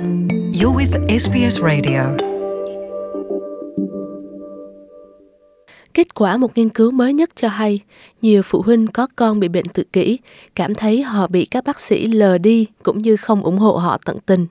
You're 0.00 0.74
with 0.74 1.18
SBS 1.18 1.62
Radio. 1.62 2.00
Kết 5.94 6.14
quả 6.14 6.36
một 6.36 6.58
nghiên 6.58 6.68
cứu 6.68 6.90
mới 6.90 7.12
nhất 7.12 7.30
cho 7.34 7.48
hay, 7.48 7.80
nhiều 8.22 8.42
phụ 8.42 8.62
huynh 8.62 8.86
có 8.86 9.06
con 9.16 9.40
bị 9.40 9.48
bệnh 9.48 9.64
tự 9.66 9.82
kỷ 9.92 10.18
cảm 10.54 10.74
thấy 10.74 11.02
họ 11.02 11.26
bị 11.26 11.44
các 11.44 11.64
bác 11.64 11.80
sĩ 11.80 12.06
lờ 12.06 12.38
đi 12.38 12.66
cũng 12.82 13.02
như 13.02 13.16
không 13.16 13.42
ủng 13.42 13.58
hộ 13.58 13.72
họ 13.72 13.98
tận 14.04 14.16
tình. 14.26 14.46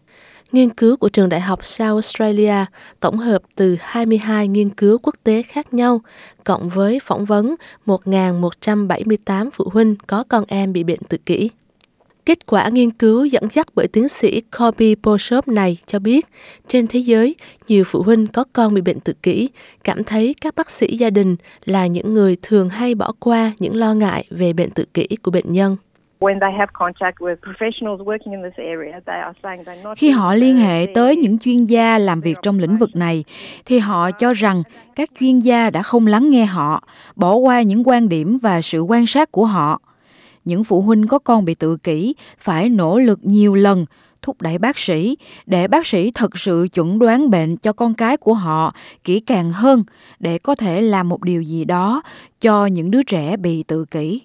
Nghiên 0.51 0.69
cứu 0.69 0.97
của 0.97 1.09
trường 1.09 1.29
đại 1.29 1.41
học 1.41 1.65
South 1.65 1.95
Australia 1.95 2.65
tổng 2.99 3.17
hợp 3.17 3.41
từ 3.55 3.77
22 3.79 4.47
nghiên 4.47 4.69
cứu 4.69 4.97
quốc 4.97 5.15
tế 5.23 5.43
khác 5.43 5.73
nhau, 5.73 6.01
cộng 6.43 6.69
với 6.69 6.99
phỏng 7.03 7.25
vấn 7.25 7.55
1.178 7.85 9.49
phụ 9.53 9.69
huynh 9.73 9.95
có 10.07 10.23
con 10.29 10.43
em 10.47 10.73
bị 10.73 10.83
bệnh 10.83 10.99
tự 11.09 11.17
kỷ. 11.17 11.49
Kết 12.25 12.45
quả 12.45 12.69
nghiên 12.69 12.91
cứu 12.91 13.25
dẫn 13.25 13.43
dắt 13.51 13.67
bởi 13.75 13.87
tiến 13.87 14.09
sĩ 14.09 14.41
Kobe 14.41 14.85
Bishop 15.05 15.47
này 15.47 15.77
cho 15.85 15.99
biết, 15.99 16.25
trên 16.67 16.87
thế 16.87 16.99
giới, 16.99 17.35
nhiều 17.67 17.83
phụ 17.87 18.01
huynh 18.01 18.27
có 18.27 18.43
con 18.53 18.73
bị 18.73 18.81
bệnh 18.81 18.99
tự 18.99 19.13
kỷ 19.13 19.49
cảm 19.83 20.03
thấy 20.03 20.35
các 20.41 20.55
bác 20.55 20.71
sĩ 20.71 20.97
gia 20.97 21.09
đình 21.09 21.35
là 21.65 21.87
những 21.87 22.13
người 22.13 22.37
thường 22.41 22.69
hay 22.69 22.95
bỏ 22.95 23.11
qua 23.19 23.51
những 23.59 23.75
lo 23.75 23.93
ngại 23.93 24.23
về 24.29 24.53
bệnh 24.53 24.69
tự 24.69 24.85
kỷ 24.93 25.07
của 25.23 25.31
bệnh 25.31 25.53
nhân. 25.53 25.75
Khi 29.97 30.09
họ 30.09 30.33
liên 30.33 30.57
hệ 30.57 30.87
tới 30.93 31.15
những 31.15 31.39
chuyên 31.39 31.65
gia 31.65 31.97
làm 31.97 32.21
việc 32.21 32.37
trong 32.41 32.59
lĩnh 32.59 32.77
vực 32.77 32.89
này, 32.95 33.23
thì 33.65 33.79
họ 33.79 34.11
cho 34.11 34.33
rằng 34.33 34.63
các 34.95 35.09
chuyên 35.19 35.39
gia 35.39 35.69
đã 35.69 35.81
không 35.81 36.07
lắng 36.07 36.29
nghe 36.29 36.45
họ, 36.45 36.83
bỏ 37.15 37.33
qua 37.33 37.61
những 37.61 37.87
quan 37.87 38.09
điểm 38.09 38.37
và 38.41 38.61
sự 38.61 38.81
quan 38.81 39.05
sát 39.05 39.31
của 39.31 39.45
họ 39.45 39.81
những 40.45 40.63
phụ 40.63 40.81
huynh 40.81 41.07
có 41.07 41.19
con 41.19 41.45
bị 41.45 41.55
tự 41.55 41.77
kỷ 41.77 42.15
phải 42.39 42.69
nỗ 42.69 42.99
lực 42.99 43.19
nhiều 43.23 43.55
lần 43.55 43.85
thúc 44.21 44.41
đẩy 44.41 44.57
bác 44.57 44.79
sĩ 44.79 45.17
để 45.45 45.67
bác 45.67 45.87
sĩ 45.87 46.11
thật 46.11 46.37
sự 46.37 46.67
chuẩn 46.73 46.99
đoán 46.99 47.29
bệnh 47.29 47.57
cho 47.57 47.73
con 47.73 47.93
cái 47.93 48.17
của 48.17 48.33
họ 48.33 48.75
kỹ 49.03 49.19
càng 49.19 49.51
hơn 49.51 49.83
để 50.19 50.37
có 50.37 50.55
thể 50.55 50.81
làm 50.81 51.09
một 51.09 51.23
điều 51.23 51.41
gì 51.41 51.65
đó 51.65 52.01
cho 52.41 52.65
những 52.65 52.91
đứa 52.91 53.03
trẻ 53.03 53.37
bị 53.37 53.63
tự 53.63 53.85
kỷ. 53.85 54.21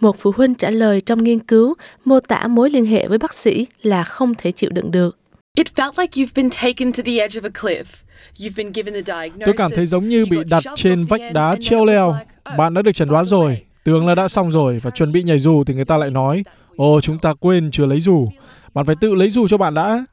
Một 0.00 0.16
phụ 0.18 0.32
huynh 0.36 0.54
trả 0.54 0.70
lời 0.70 1.00
trong 1.00 1.24
nghiên 1.24 1.38
cứu 1.38 1.74
mô 2.04 2.20
tả 2.20 2.46
mối 2.46 2.70
liên 2.70 2.86
hệ 2.86 3.08
với 3.08 3.18
bác 3.18 3.34
sĩ 3.34 3.66
là 3.82 4.04
không 4.04 4.34
thể 4.34 4.52
chịu 4.52 4.70
đựng 4.70 4.90
được. 4.90 5.18
It 5.56 5.66
felt 5.76 5.92
like 5.96 6.22
you've 6.22 6.34
been 6.34 6.50
taken 6.50 6.92
to 6.92 7.02
the 7.06 7.18
edge 7.18 7.40
of 7.40 7.44
a 7.44 7.60
cliff. 7.62 7.84
Tôi 9.44 9.54
cảm 9.56 9.70
thấy 9.74 9.86
giống 9.86 10.08
như 10.08 10.26
bị 10.30 10.38
đặt 10.50 10.64
trên 10.76 11.04
vách 11.04 11.20
đá 11.32 11.56
treo 11.60 11.84
leo. 11.84 12.08
Oh, 12.08 12.56
Bạn 12.58 12.74
đã 12.74 12.82
được 12.82 12.92
chẩn 12.92 13.08
đoán 13.08 13.24
rồi, 13.24 13.62
Tướng 13.88 14.06
là 14.06 14.14
đã 14.14 14.28
xong 14.28 14.50
rồi 14.50 14.78
và 14.82 14.90
chuẩn 14.90 15.12
bị 15.12 15.22
nhảy 15.22 15.38
dù 15.38 15.64
thì 15.64 15.74
người 15.74 15.84
ta 15.84 15.96
lại 15.96 16.10
nói, 16.10 16.44
ồ 16.76 17.00
chúng 17.00 17.18
ta 17.18 17.34
quên 17.34 17.70
chưa 17.70 17.86
lấy 17.86 18.00
dù. 18.00 18.28
Bạn 18.74 18.84
phải 18.84 18.96
tự 19.00 19.14
lấy 19.14 19.30
dù 19.30 19.48
cho 19.48 19.58
bạn 19.58 19.74
đã. 19.74 20.04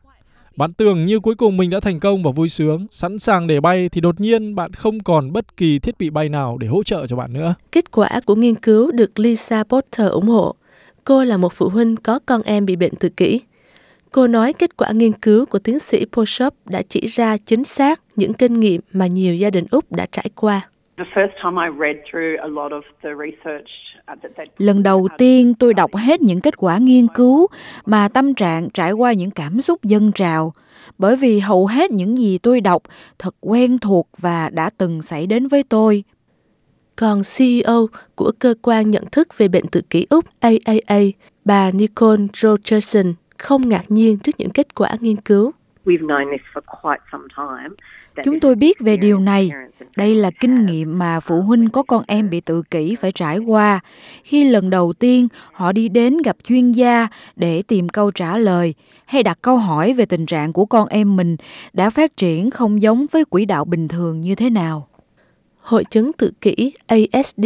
Bạn 0.55 0.73
tưởng 0.73 1.05
như 1.05 1.19
cuối 1.19 1.35
cùng 1.35 1.57
mình 1.57 1.69
đã 1.69 1.79
thành 1.79 1.99
công 1.99 2.23
và 2.23 2.31
vui 2.31 2.49
sướng, 2.49 2.87
sẵn 2.91 3.19
sàng 3.19 3.47
để 3.47 3.59
bay 3.59 3.89
thì 3.89 4.01
đột 4.01 4.19
nhiên 4.19 4.55
bạn 4.55 4.73
không 4.73 4.99
còn 4.99 5.33
bất 5.33 5.57
kỳ 5.57 5.79
thiết 5.79 5.97
bị 5.97 6.09
bay 6.09 6.29
nào 6.29 6.57
để 6.57 6.67
hỗ 6.67 6.83
trợ 6.83 7.07
cho 7.07 7.15
bạn 7.15 7.33
nữa. 7.33 7.55
Kết 7.71 7.91
quả 7.91 8.09
của 8.25 8.35
nghiên 8.35 8.55
cứu 8.55 8.91
được 8.91 9.19
Lisa 9.19 9.63
Potter 9.63 10.11
ủng 10.11 10.27
hộ. 10.27 10.55
Cô 11.03 11.23
là 11.23 11.37
một 11.37 11.53
phụ 11.53 11.69
huynh 11.69 11.95
có 11.95 12.19
con 12.25 12.41
em 12.41 12.65
bị 12.65 12.75
bệnh 12.75 12.95
tự 12.95 13.09
kỷ. 13.09 13.41
Cô 14.11 14.27
nói 14.27 14.53
kết 14.53 14.77
quả 14.77 14.91
nghiên 14.91 15.13
cứu 15.13 15.45
của 15.45 15.59
tiến 15.59 15.79
sĩ 15.79 16.05
Poshop 16.11 16.53
đã 16.65 16.81
chỉ 16.89 17.07
ra 17.07 17.37
chính 17.37 17.63
xác 17.63 18.01
những 18.15 18.33
kinh 18.33 18.59
nghiệm 18.59 18.81
mà 18.93 19.07
nhiều 19.07 19.35
gia 19.35 19.49
đình 19.49 19.65
Úc 19.71 19.91
đã 19.91 20.05
trải 20.11 20.29
qua. 20.35 20.69
Lần 24.57 24.83
đầu 24.83 25.07
tiên 25.17 25.53
tôi 25.59 25.73
đọc 25.73 25.95
hết 25.95 26.21
những 26.21 26.41
kết 26.41 26.57
quả 26.57 26.77
nghiên 26.77 27.07
cứu 27.07 27.47
mà 27.85 28.07
tâm 28.07 28.33
trạng 28.33 28.69
trải 28.69 28.91
qua 28.91 29.13
những 29.13 29.31
cảm 29.31 29.61
xúc 29.61 29.83
dâng 29.83 30.11
trào, 30.11 30.53
bởi 30.97 31.15
vì 31.15 31.39
hầu 31.39 31.67
hết 31.67 31.91
những 31.91 32.17
gì 32.17 32.37
tôi 32.37 32.61
đọc 32.61 32.81
thật 33.19 33.35
quen 33.41 33.77
thuộc 33.79 34.09
và 34.17 34.49
đã 34.49 34.70
từng 34.77 35.02
xảy 35.02 35.27
đến 35.27 35.47
với 35.47 35.64
tôi. 35.70 36.03
Còn 36.95 37.21
CEO 37.37 37.87
của 38.15 38.31
cơ 38.39 38.53
quan 38.61 38.91
nhận 38.91 39.03
thức 39.11 39.37
về 39.37 39.47
bệnh 39.47 39.67
tự 39.67 39.81
kỷ 39.89 40.08
Úc 40.09 40.25
AAA, 40.39 40.99
bà 41.45 41.71
Nicole 41.71 42.23
Rogerson, 42.33 43.14
không 43.37 43.70
ngạc 43.70 43.83
nhiên 43.89 44.17
trước 44.17 44.31
những 44.37 44.49
kết 44.49 44.75
quả 44.75 44.89
nghiên 44.99 45.17
cứu. 45.17 45.52
Chúng 48.23 48.39
tôi 48.39 48.55
biết 48.55 48.80
về 48.80 48.97
điều 48.97 49.20
này. 49.20 49.52
Đây 49.95 50.16
là 50.16 50.32
kinh 50.39 50.66
nghiệm 50.66 51.00
mà 51.00 51.20
phụ 51.20 51.42
huynh 51.42 51.70
có 51.70 51.83
con 51.83 52.04
em 52.08 52.30
bị 52.30 52.42
tự 52.42 52.61
kỷ 52.72 52.95
phải 52.95 53.11
trải 53.11 53.38
qua 53.38 53.80
khi 54.23 54.44
lần 54.44 54.70
đầu 54.70 54.94
tiên 54.94 55.28
họ 55.54 55.72
đi 55.72 55.89
đến 55.89 56.17
gặp 56.26 56.38
chuyên 56.48 56.72
gia 56.72 57.08
để 57.36 57.61
tìm 57.61 57.89
câu 57.89 58.11
trả 58.11 58.38
lời 58.38 58.73
hay 59.06 59.23
đặt 59.23 59.39
câu 59.42 59.58
hỏi 59.58 59.94
về 59.94 60.06
tình 60.06 60.26
trạng 60.26 60.54
của 60.54 60.66
con 60.66 60.88
em 60.88 61.16
mình 61.16 61.38
đã 61.73 61.89
phát 61.89 62.17
triển 62.17 62.50
không 62.50 62.82
giống 62.82 63.06
với 63.11 63.26
quỹ 63.26 63.45
đạo 63.45 63.66
bình 63.66 63.88
thường 63.88 64.22
như 64.22 64.36
thế 64.36 64.50
nào. 64.50 64.88
Hội 65.61 65.83
chứng 65.83 66.14
tự 66.14 66.32
kỷ 66.42 66.73
ASD 66.88 67.45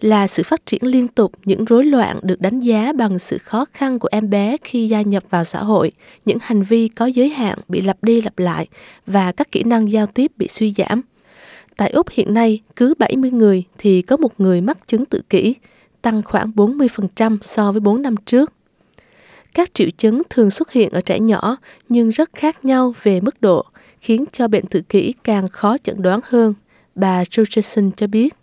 là 0.00 0.26
sự 0.26 0.42
phát 0.42 0.66
triển 0.66 0.82
liên 0.84 1.08
tục 1.08 1.32
những 1.44 1.64
rối 1.64 1.84
loạn 1.84 2.18
được 2.22 2.40
đánh 2.40 2.60
giá 2.60 2.92
bằng 2.92 3.18
sự 3.18 3.38
khó 3.38 3.64
khăn 3.72 3.98
của 3.98 4.08
em 4.12 4.30
bé 4.30 4.56
khi 4.64 4.88
gia 4.88 5.02
nhập 5.02 5.24
vào 5.30 5.44
xã 5.44 5.62
hội, 5.62 5.92
những 6.24 6.38
hành 6.40 6.62
vi 6.62 6.88
có 6.88 7.06
giới 7.06 7.28
hạn 7.28 7.58
bị 7.68 7.80
lặp 7.80 8.02
đi 8.02 8.20
lặp 8.20 8.38
lại 8.38 8.66
và 9.06 9.32
các 9.32 9.52
kỹ 9.52 9.62
năng 9.62 9.92
giao 9.92 10.06
tiếp 10.06 10.32
bị 10.36 10.48
suy 10.48 10.74
giảm. 10.76 11.02
Tại 11.76 11.90
Úc 11.90 12.10
hiện 12.10 12.34
nay, 12.34 12.62
cứ 12.76 12.94
70 12.98 13.30
người 13.30 13.64
thì 13.78 14.02
có 14.02 14.16
một 14.16 14.40
người 14.40 14.60
mắc 14.60 14.88
chứng 14.88 15.04
tự 15.04 15.22
kỷ, 15.30 15.54
tăng 16.02 16.22
khoảng 16.22 16.50
40% 16.50 17.38
so 17.42 17.72
với 17.72 17.80
4 17.80 18.02
năm 18.02 18.14
trước. 18.26 18.52
Các 19.54 19.74
triệu 19.74 19.88
chứng 19.98 20.22
thường 20.30 20.50
xuất 20.50 20.72
hiện 20.72 20.92
ở 20.92 21.00
trẻ 21.00 21.18
nhỏ 21.18 21.56
nhưng 21.88 22.08
rất 22.08 22.30
khác 22.32 22.64
nhau 22.64 22.94
về 23.02 23.20
mức 23.20 23.40
độ, 23.40 23.64
khiến 24.00 24.24
cho 24.32 24.48
bệnh 24.48 24.66
tự 24.66 24.80
kỷ 24.80 25.14
càng 25.24 25.48
khó 25.48 25.78
chẩn 25.78 26.02
đoán 26.02 26.20
hơn 26.24 26.54
bà 26.94 27.24
Richardson 27.24 27.90
cho 27.96 28.06
biết. 28.06 28.34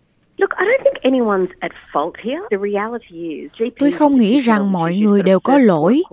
Tôi 3.80 3.92
không 3.92 4.18
nghĩ 4.18 4.40
rằng 4.40 4.72
mọi 4.72 4.96
người 4.96 5.24
đều 5.24 5.40
có 5.40 5.58
lỗi. 5.58 6.04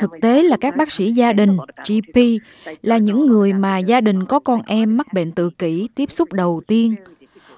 Thực 0.00 0.10
tế 0.22 0.42
là 0.42 0.56
các 0.60 0.76
bác 0.76 0.92
sĩ 0.92 1.12
gia 1.12 1.32
đình, 1.32 1.56
GP, 1.88 2.20
là 2.82 2.96
những 2.98 3.26
người 3.26 3.52
mà 3.52 3.78
gia 3.78 4.00
đình 4.00 4.24
có 4.24 4.38
con 4.38 4.60
em 4.66 4.96
mắc 4.96 5.06
bệnh 5.12 5.32
tự 5.32 5.50
kỷ 5.50 5.88
tiếp 5.94 6.10
xúc 6.10 6.32
đầu 6.32 6.62
tiên. 6.66 6.94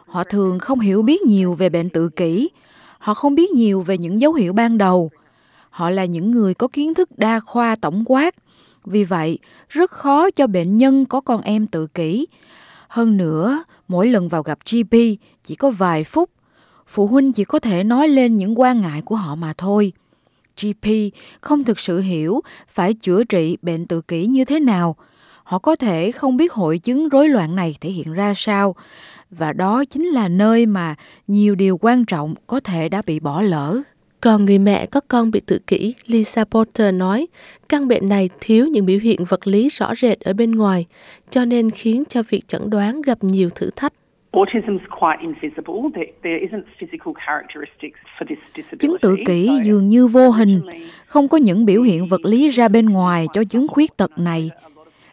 Họ 0.06 0.24
thường 0.24 0.58
không 0.58 0.80
hiểu 0.80 1.02
biết 1.02 1.22
nhiều 1.22 1.54
về 1.54 1.68
bệnh 1.68 1.88
tự 1.88 2.08
kỷ. 2.08 2.50
Họ 2.98 3.14
không 3.14 3.34
biết 3.34 3.50
nhiều 3.50 3.82
về 3.82 3.98
những 3.98 4.20
dấu 4.20 4.32
hiệu 4.32 4.52
ban 4.52 4.78
đầu. 4.78 5.10
Họ 5.70 5.90
là 5.90 6.04
những 6.04 6.30
người 6.30 6.54
có 6.54 6.68
kiến 6.68 6.94
thức 6.94 7.08
đa 7.16 7.40
khoa 7.40 7.76
tổng 7.80 8.04
quát. 8.06 8.34
Vì 8.84 9.04
vậy, 9.04 9.38
rất 9.68 9.90
khó 9.90 10.30
cho 10.30 10.46
bệnh 10.46 10.76
nhân 10.76 11.04
có 11.04 11.20
con 11.20 11.40
em 11.40 11.66
tự 11.66 11.86
kỷ. 11.86 12.26
Hơn 12.88 13.16
nữa, 13.16 13.62
Mỗi 13.88 14.08
lần 14.08 14.28
vào 14.28 14.42
gặp 14.42 14.58
GP 14.70 14.94
chỉ 15.44 15.54
có 15.54 15.70
vài 15.70 16.04
phút, 16.04 16.30
phụ 16.86 17.06
huynh 17.06 17.32
chỉ 17.32 17.44
có 17.44 17.58
thể 17.58 17.84
nói 17.84 18.08
lên 18.08 18.36
những 18.36 18.60
quan 18.60 18.80
ngại 18.80 19.02
của 19.02 19.16
họ 19.16 19.34
mà 19.34 19.52
thôi. 19.58 19.92
GP 20.62 20.88
không 21.40 21.64
thực 21.64 21.78
sự 21.78 22.00
hiểu 22.00 22.40
phải 22.68 22.94
chữa 22.94 23.24
trị 23.24 23.56
bệnh 23.62 23.86
tự 23.86 24.00
kỷ 24.00 24.26
như 24.26 24.44
thế 24.44 24.60
nào. 24.60 24.96
Họ 25.44 25.58
có 25.58 25.76
thể 25.76 26.12
không 26.12 26.36
biết 26.36 26.52
hội 26.52 26.78
chứng 26.78 27.08
rối 27.08 27.28
loạn 27.28 27.56
này 27.56 27.76
thể 27.80 27.90
hiện 27.90 28.12
ra 28.12 28.32
sao 28.36 28.74
và 29.30 29.52
đó 29.52 29.84
chính 29.84 30.06
là 30.06 30.28
nơi 30.28 30.66
mà 30.66 30.94
nhiều 31.26 31.54
điều 31.54 31.78
quan 31.78 32.04
trọng 32.04 32.34
có 32.46 32.60
thể 32.60 32.88
đã 32.88 33.02
bị 33.06 33.20
bỏ 33.20 33.42
lỡ. 33.42 33.82
Còn 34.20 34.44
người 34.44 34.58
mẹ 34.58 34.86
có 34.86 35.00
con 35.08 35.30
bị 35.30 35.40
tự 35.46 35.58
kỷ, 35.66 35.94
Lisa 36.06 36.44
Porter 36.44 36.94
nói, 36.94 37.26
căn 37.68 37.88
bệnh 37.88 38.08
này 38.08 38.30
thiếu 38.40 38.66
những 38.66 38.86
biểu 38.86 38.98
hiện 38.98 39.24
vật 39.28 39.46
lý 39.46 39.68
rõ 39.68 39.94
rệt 39.94 40.20
ở 40.20 40.32
bên 40.32 40.50
ngoài, 40.50 40.86
cho 41.30 41.44
nên 41.44 41.70
khiến 41.70 42.04
cho 42.08 42.22
việc 42.28 42.48
chẩn 42.48 42.70
đoán 42.70 43.02
gặp 43.02 43.18
nhiều 43.20 43.50
thử 43.54 43.70
thách. 43.76 43.92
Chứng 48.78 48.96
tự 49.02 49.16
kỷ 49.26 49.50
dường 49.64 49.88
như 49.88 50.06
vô 50.06 50.30
hình, 50.30 50.60
không 51.06 51.28
có 51.28 51.38
những 51.38 51.64
biểu 51.64 51.82
hiện 51.82 52.08
vật 52.08 52.24
lý 52.24 52.48
ra 52.48 52.68
bên 52.68 52.86
ngoài 52.86 53.26
cho 53.32 53.44
chứng 53.44 53.68
khuyết 53.68 53.96
tật 53.96 54.10
này. 54.18 54.50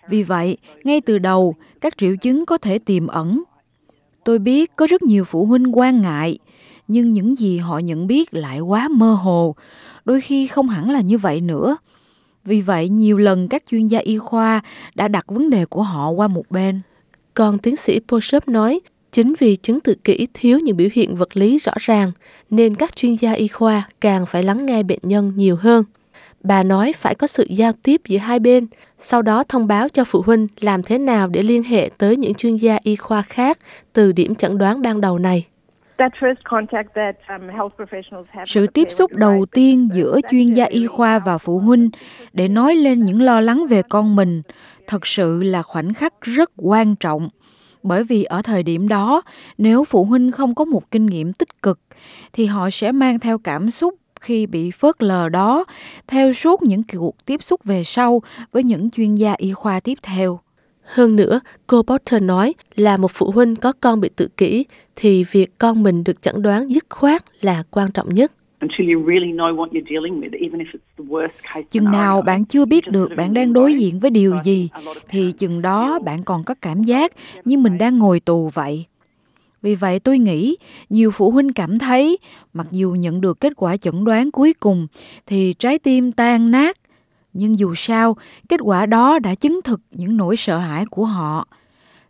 Vì 0.10 0.24
vậy, 0.24 0.58
ngay 0.84 1.02
từ 1.02 1.20
đầu, 1.20 1.56
các 1.82 1.98
triệu 1.98 2.16
chứng 2.22 2.46
có 2.46 2.58
thể 2.58 2.80
tiềm 2.80 3.08
ẩn. 3.08 3.44
Tôi 4.24 4.40
biết 4.40 4.72
có 4.76 4.88
rất 4.90 5.02
nhiều 5.02 5.24
phụ 5.24 5.46
huynh 5.46 5.78
quan 5.78 6.02
ngại 6.02 6.38
nhưng 6.88 7.14
những 7.14 7.36
gì 7.36 7.58
họ 7.58 7.80
nhận 7.80 8.08
biết 8.08 8.34
lại 8.34 8.60
quá 8.60 8.88
mơ 8.88 9.14
hồ, 9.14 9.56
đôi 10.06 10.22
khi 10.22 10.48
không 10.48 10.70
hẳn 10.70 10.90
là 10.90 11.02
như 11.02 11.18
vậy 11.18 11.42
nữa. 11.42 11.78
Vì 12.46 12.62
vậy, 12.62 12.90
nhiều 12.90 13.18
lần 13.18 13.48
các 13.48 13.64
chuyên 13.70 13.88
gia 13.88 14.00
y 14.00 14.18
khoa 14.18 14.62
đã 14.96 15.08
đặt 15.08 15.26
vấn 15.28 15.50
đề 15.50 15.66
của 15.66 15.82
họ 15.84 16.10
qua 16.10 16.28
một 16.28 16.44
bên. 16.50 16.82
Còn 17.34 17.58
tiến 17.58 17.76
sĩ 17.76 18.00
Poshop 18.08 18.48
nói, 18.48 18.80
chính 19.12 19.34
vì 19.40 19.56
chứng 19.56 19.80
tự 19.80 19.96
kỷ 20.04 20.28
thiếu 20.34 20.60
những 20.60 20.78
biểu 20.78 20.90
hiện 20.94 21.16
vật 21.16 21.38
lý 21.38 21.58
rõ 21.58 21.74
ràng, 21.80 22.12
nên 22.50 22.76
các 22.76 22.96
chuyên 22.96 23.16
gia 23.16 23.32
y 23.32 23.48
khoa 23.48 23.90
càng 24.02 24.26
phải 24.26 24.44
lắng 24.44 24.66
nghe 24.66 24.84
bệnh 24.84 25.00
nhân 25.04 25.34
nhiều 25.36 25.56
hơn. 25.56 25.84
Bà 26.44 26.64
nói 26.64 26.94
phải 26.94 27.16
có 27.16 27.28
sự 27.28 27.46
giao 27.50 27.72
tiếp 27.84 28.02
giữa 28.08 28.18
hai 28.18 28.40
bên, 28.40 28.68
sau 29.00 29.22
đó 29.22 29.44
thông 29.44 29.68
báo 29.68 29.90
cho 29.90 30.04
phụ 30.04 30.22
huynh 30.26 30.48
làm 30.60 30.84
thế 30.84 30.98
nào 30.98 31.28
để 31.28 31.42
liên 31.44 31.64
hệ 31.64 31.90
tới 31.98 32.18
những 32.18 32.34
chuyên 32.34 32.56
gia 32.56 32.80
y 32.84 32.96
khoa 32.96 33.22
khác 33.22 33.60
từ 33.94 34.12
điểm 34.12 34.36
chẩn 34.36 34.58
đoán 34.58 34.82
ban 34.82 35.02
đầu 35.02 35.18
này 35.18 35.46
sự 38.46 38.68
tiếp 38.68 38.88
xúc 38.92 39.12
đầu 39.14 39.46
tiên 39.52 39.90
giữa 39.94 40.20
chuyên 40.32 40.52
gia 40.52 40.66
y 40.66 40.88
khoa 40.88 41.20
và 41.20 41.38
phụ 41.38 41.60
huynh 41.60 41.90
để 42.34 42.48
nói 42.48 42.76
lên 42.76 43.04
những 43.04 43.22
lo 43.22 43.42
lắng 43.42 43.66
về 43.70 43.82
con 43.82 44.16
mình 44.16 44.42
thật 44.88 45.06
sự 45.06 45.44
là 45.44 45.62
khoảnh 45.62 45.94
khắc 45.94 46.14
rất 46.22 46.52
quan 46.58 46.96
trọng. 46.96 47.30
Bởi 47.84 48.04
vì 48.04 48.24
ở 48.24 48.42
thời 48.42 48.64
điểm 48.64 48.88
đó 48.88 49.22
nếu 49.58 49.84
phụ 49.84 50.06
huynh 50.06 50.32
không 50.32 50.56
có 50.56 50.66
một 50.66 50.92
kinh 50.92 51.06
nghiệm 51.06 51.34
tích 51.34 51.62
cực 51.62 51.80
thì 52.34 52.46
họ 52.46 52.70
sẽ 52.70 52.92
mang 52.92 53.20
theo 53.20 53.38
cảm 53.38 53.70
xúc 53.70 53.96
khi 54.22 54.46
bị 54.46 54.72
phớt 54.72 55.04
lờ 55.04 55.30
đó 55.30 55.66
theo 56.08 56.34
suốt 56.34 56.64
những 56.64 56.82
cuộc 56.94 57.26
tiếp 57.26 57.44
xúc 57.44 57.64
về 57.64 57.84
sau 57.84 58.22
với 58.52 58.64
những 58.64 58.90
chuyên 58.90 59.16
gia 59.16 59.34
y 59.38 59.54
khoa 59.54 59.80
tiếp 59.80 59.98
theo 60.04 60.40
hơn 60.86 61.16
nữa, 61.16 61.40
cô 61.68 61.84
Potter 61.84 62.24
nói 62.24 62.54
là 62.76 62.98
một 62.98 63.12
phụ 63.14 63.32
huynh 63.32 63.56
có 63.56 63.74
con 63.82 64.02
bị 64.02 64.10
tự 64.16 64.28
kỷ 64.38 64.66
thì 64.96 65.24
việc 65.32 65.58
con 65.58 65.84
mình 65.84 66.04
được 66.04 66.22
chẩn 66.22 66.42
đoán 66.42 66.72
dứt 66.72 66.86
khoát 66.90 67.24
là 67.42 67.64
quan 67.72 67.92
trọng 67.92 68.10
nhất. 68.10 68.32
Chừng 71.70 71.92
nào 71.92 72.22
bạn 72.22 72.46
chưa 72.46 72.66
biết 72.66 72.88
được 72.88 73.12
bạn 73.18 73.34
đang 73.34 73.54
đối 73.54 73.74
diện 73.74 74.00
với 74.00 74.12
điều 74.12 74.36
gì 74.44 74.70
thì 75.10 75.32
chừng 75.32 75.62
đó 75.62 76.00
bạn 76.00 76.24
còn 76.24 76.44
có 76.44 76.56
cảm 76.62 76.84
giác 76.84 77.12
như 77.46 77.58
mình 77.58 77.78
đang 77.78 78.00
ngồi 78.00 78.20
tù 78.20 78.50
vậy. 78.54 78.86
Vì 79.62 79.76
vậy 79.76 80.00
tôi 80.00 80.18
nghĩ 80.18 80.56
nhiều 80.90 81.12
phụ 81.12 81.32
huynh 81.32 81.54
cảm 81.54 81.80
thấy 81.80 82.18
mặc 82.54 82.68
dù 82.72 82.92
nhận 82.92 83.22
được 83.22 83.40
kết 83.40 83.54
quả 83.56 83.78
chẩn 83.78 84.04
đoán 84.04 84.32
cuối 84.32 84.54
cùng 84.54 84.88
thì 85.26 85.54
trái 85.60 85.80
tim 85.80 86.12
tan 86.12 86.52
nát 86.52 86.78
nhưng 87.36 87.60
dù 87.60 87.76
sao 87.76 88.16
kết 88.50 88.60
quả 88.64 88.86
đó 88.86 89.20
đã 89.20 89.36
chứng 89.36 89.60
thực 89.64 89.82
những 89.92 90.18
nỗi 90.18 90.38
sợ 90.38 90.58
hãi 90.58 90.86
của 90.90 91.06
họ 91.06 91.48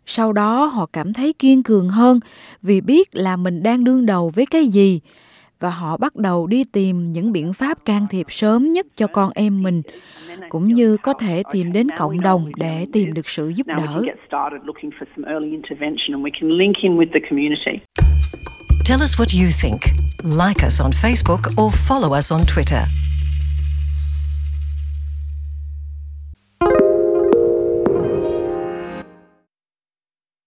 sau 0.06 0.32
đó 0.32 0.64
họ 0.64 0.86
cảm 0.92 1.12
thấy 1.12 1.32
kiên 1.32 1.62
cường 1.62 1.88
hơn 1.88 2.20
vì 2.62 2.80
biết 2.80 3.08
là 3.12 3.36
mình 3.36 3.62
đang 3.62 3.84
đương 3.84 4.06
đầu 4.06 4.30
với 4.34 4.46
cái 4.46 4.66
gì 4.66 5.00
và 5.60 5.70
họ 5.70 5.96
bắt 5.96 6.16
đầu 6.16 6.46
đi 6.46 6.64
tìm 6.64 7.12
những 7.12 7.32
biện 7.32 7.52
pháp 7.52 7.84
can 7.84 8.06
thiệp 8.10 8.26
sớm 8.28 8.72
nhất 8.72 8.86
cho 8.96 9.06
con 9.06 9.30
em 9.34 9.62
mình 9.62 9.82
cũng 10.48 10.66
như 10.66 10.96
có 10.96 11.12
thể 11.12 11.42
tìm 11.52 11.72
đến 11.72 11.86
cộng 11.98 12.20
đồng 12.20 12.50
để 12.56 12.86
tìm 12.92 13.14
được 13.14 13.28
sự 13.28 13.48
giúp 13.48 13.66
đỡ 13.66 14.02
Tell 18.88 19.02
us 19.02 19.20
what 19.20 19.30
you 19.34 19.50
think. 19.62 19.80
Like 20.22 20.64
us 20.66 20.80
on 20.80 20.92
Facebook 20.92 21.42
or 21.60 21.72
follow 21.88 22.18
us 22.18 22.32
on 22.32 22.40
Twitter. 22.46 23.05